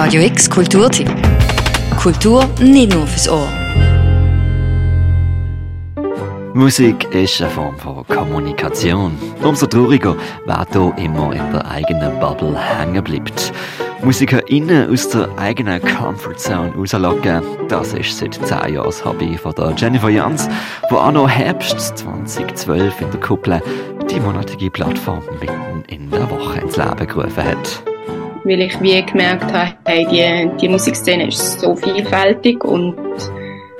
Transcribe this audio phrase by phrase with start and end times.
[0.00, 1.10] Radio X Kulturtipp.
[2.00, 3.48] Kultur nicht nur fürs Ohr.
[6.54, 9.18] Musik ist eine Form von Kommunikation.
[9.42, 10.14] Umso trauriger,
[10.46, 13.52] wer hier immer in der eigenen Bubble hängen bleibt.
[14.04, 19.74] MusikerInnen aus der eigenen Comfortzone rauslocken, das ist seit 10 Jahren das Hobby von der
[19.76, 20.48] Jennifer Jans,
[20.88, 23.60] die auch noch Herbst 2012 in der Kuppel
[24.08, 27.87] die monatige Plattform mitten in der Woche ins Leben gerufen hat.
[28.48, 32.96] Weil ich wie gemerkt habe, hey, die, die Musikszene ist so vielfältig und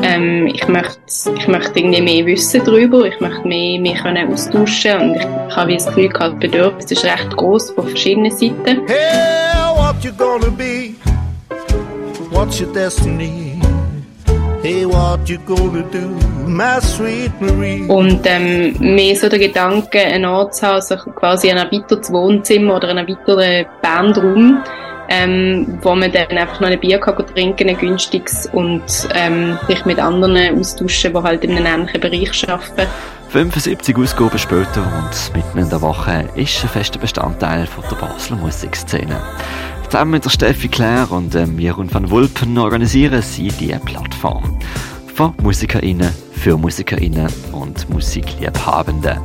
[0.00, 0.98] ähm, ich möchte,
[1.36, 5.74] ich möchte irgendwie mehr wissen darüber, ich möchte mehr, mehr können austauschen und ich, habe
[5.74, 8.80] das Gefühl das Bedürfnis ist recht groß von verschiedenen Seiten.
[8.86, 10.94] Hey, what you gonna be?
[12.30, 13.53] What's your destiny?
[17.90, 22.76] Und ähm, mehr so der Gedanke, einen Ort zu haben, also quasi ein erweitertes Wohnzimmer
[22.76, 24.62] oder einen erweiterten Bandraum,
[25.10, 29.84] ähm, wo man dann einfach noch ein Bier kann trinken, ein günstiges und ähm, sich
[29.84, 32.90] mit anderen austauschen, die halt in einem ähnlichen Bereich arbeiten.
[33.28, 38.36] 75 Ausgaben später und mitten in der Woche ist ein fester Bestandteil von der Basler
[38.36, 39.20] Musikszene.
[39.94, 44.58] Zusammen mit der Steffi Claire und ähm, Jeroen van Wulpen organisieren sie diese Plattform.
[45.14, 49.20] Von MusikerInnen für MusikerInnen und Musikliebhabenden.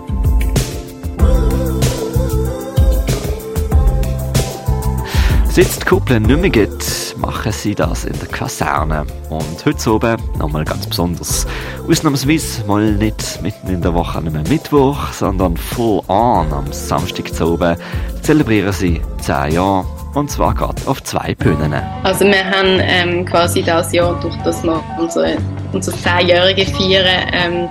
[5.50, 9.08] Seit die Kuppel nicht mehr gibt, machen sie das in der Kaserne.
[9.32, 11.48] Und heute oben nochmal ganz besonders.
[11.88, 17.34] Ausnahmsweise mal nicht mitten in der Woche nicht mehr Mittwoch, sondern full on am Samstag
[17.34, 17.76] zu oben
[18.22, 19.99] zelebrieren sie 10 Jahre.
[20.14, 21.74] Und zwar gerade auf zwei Bühnen.
[22.04, 25.38] Also wir haben ähm, quasi das Jahr, durch das wir unsere,
[25.72, 27.70] unser 10-Jährige feiern, ähm,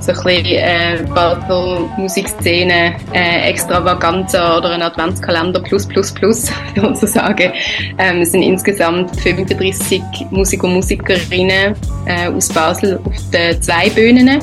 [0.00, 7.52] so ein bisschen äh, Basel Musikszene äh, Extravaganza oder ein Adventskalender plus plus plus sozusagen.
[7.98, 11.74] Ähm, es sind insgesamt 35 Musiker und Musikerinnen
[12.06, 14.40] äh, aus Basel auf den zwei Bühnen,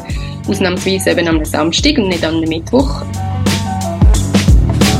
[0.47, 3.03] ausnahmsweise eben am Samstag und nicht am Mittwoch.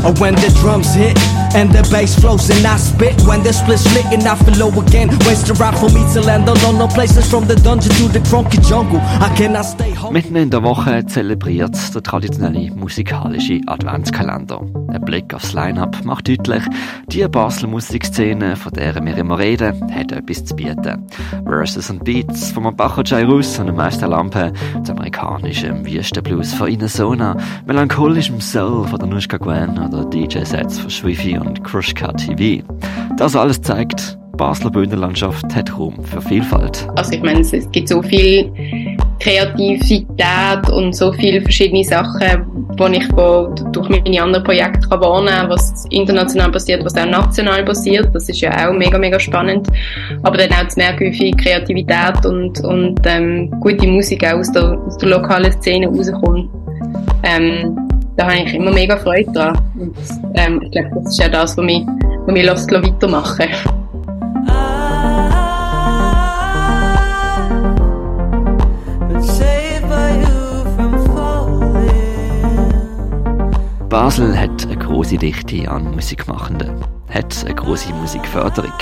[0.04, 1.18] Or when the drums hit
[1.56, 3.22] and the bass flows and I spit.
[3.22, 5.10] When the split slick and I feel low again.
[5.26, 6.78] Waste the rap for me to land alone.
[6.78, 9.00] No places from the dungeon to the crunky jungle.
[9.00, 10.14] I cannot stay home.
[10.14, 14.62] Mitten in der Woche zelebriert der traditionelle musikalische Adventskalender.
[14.90, 16.64] Ein Blick aufs Line-Up macht deutlich,
[17.08, 21.08] die Basler Musikszene, von der wir immer reden, hat etwas zu bieten.
[21.46, 24.54] Verses and Beats vom Bacho Jairus und dem Meister Lampe,
[24.84, 27.36] zu amerikanischem Wüstenblues von Inazona,
[27.66, 32.64] melancholischem Soul von der Nushka Gwen oder DJ-Sets von Schwifi und Krushka TV.
[33.18, 36.88] Das alles zeigt, Basler Bühnenlandschaft hat Raum für Vielfalt.
[36.96, 38.52] Also ich meine, es gibt so viel
[39.20, 45.86] Kreativität und so viele verschiedene Sachen, die ich durch meine anderen Projekte wahrnehmen kann, was
[45.92, 48.10] international passiert, was auch national passiert.
[48.14, 49.68] Das ist ja auch mega, mega spannend.
[50.24, 54.52] Aber dann auch zu merken, wie viel Kreativität und, und ähm, gute Musik auch aus
[54.52, 56.50] der, aus der lokalen Szene rauskommt.
[57.24, 57.83] Ähm,
[58.16, 59.58] da habe ich immer mega Freude dran.
[59.80, 59.96] Und,
[60.36, 61.86] ähm, ich glaube, das ist ja das, was mich,
[62.26, 63.74] was mich weitermachen lässt.
[73.90, 78.74] Basel hat eine große Dichte an Musikmachenden, hat eine große Musikförderung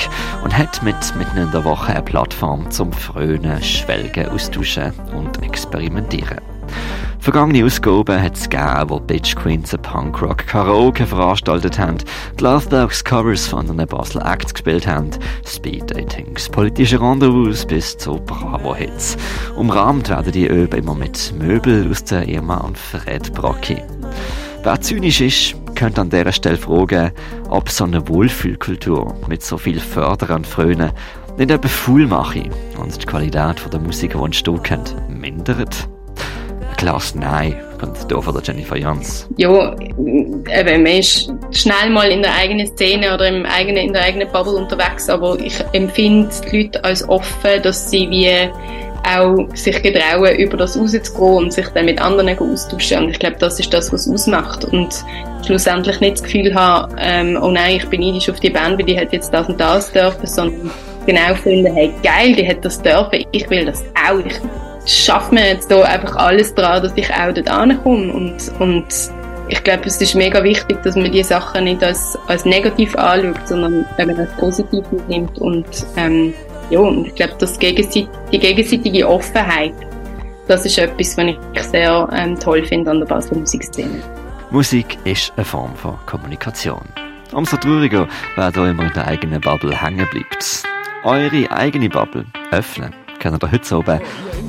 [0.43, 6.39] und hat mit mitten in der Woche eine Plattform zum Frönen, Schwelgen, Austauschen und Experimentieren.
[7.21, 11.99] Vergangene Ausgaben hat es gegeben, wo Bitch Queens ein Punkrock Karaoke veranstaltet haben,
[12.39, 15.11] die Love Dogs Covers von den Basel Acts gespielt haben,
[15.45, 19.17] Speed Datings, politische Rendezvous bis zu Bravo-Hits.
[19.55, 23.77] Umrahmt werden die Öben immer mit Möbel aus der Irma und Fred Brocki.
[24.63, 27.11] Wer zynisch ist, könnte an dieser Stelle fragen,
[27.49, 30.91] ob so eine Wohlfühlkultur mit so viel Fördern und Frönen
[31.37, 32.49] nicht eben faul mache
[32.79, 35.87] und die Qualität der Musik, die entstehen mindert.
[36.81, 39.27] Klares Nein kommt hier von der Jennifer Jans.
[39.37, 44.01] Ja, eben, man ist schnell mal in der eigenen Szene oder im eigenen, in der
[44.01, 48.31] eigenen Bubble unterwegs, aber ich empfinde die Leute als offen, dass sie wie
[49.07, 53.03] auch sich getrauen, über das rauszugehen und sich dann mit anderen austauschen.
[53.03, 54.65] Und ich glaube, das ist das, was es ausmacht.
[54.65, 55.05] Und
[55.45, 58.85] schlussendlich nicht das Gefühl haben, ähm, oh nein, ich bin neidisch auf die Band, weil
[58.87, 60.71] die hat jetzt das und das dürfen, sondern
[61.05, 64.17] genau finden, hey, geil, die hat das dürfen, ich will das auch.
[64.25, 64.39] Ich
[64.85, 68.13] schaffe mir jetzt da einfach alles dran, dass ich auch dort ankomme.
[68.13, 68.85] Und, und
[69.47, 73.47] ich glaube, es ist mega wichtig, dass man die Sachen nicht als, als negativ anschaut,
[73.47, 75.65] sondern eben als positiv nimmt und
[75.97, 76.33] ähm,
[76.69, 79.73] ja, und ich glaube, das gegenseit die gegenseitige Offenheit,
[80.47, 84.01] das ist etwas, was ich sehr ähm, toll finde an der Basler Musikszene.
[84.51, 86.83] Musik ist eine Form von Kommunikation.
[87.33, 90.63] Umso trauriger, wer da immer in der eigenen Bubble hängen bleibt.
[91.03, 92.93] Eure eigene Bubble öffnen
[93.25, 93.99] ihr heute oben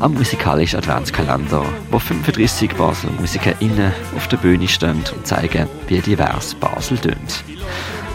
[0.00, 6.54] am musikalischen Adventskalender, wo 35 Basel MusikerInnen auf der Bühne stehen und zeigen, wie divers
[6.54, 7.44] Basel tönt.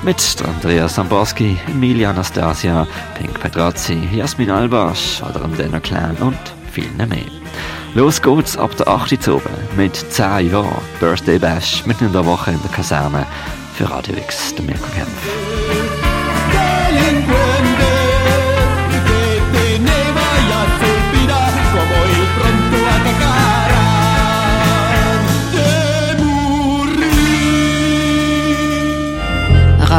[0.04, 0.18] Mit
[0.48, 2.88] Andrea Samborski, Emilia Anastasia,
[3.18, 6.38] Pink Pedrazzi, Jasmin Albasch oder Dana Clan und
[6.72, 7.20] vielen mehr.
[7.94, 9.28] Los geht's ab der 8.
[9.28, 9.42] Uhr
[9.76, 13.26] mit 10 Jahren Birthday Bash mitten in der Woche in der Kaserne
[13.74, 15.67] für Radio X, der Mirko Kempf.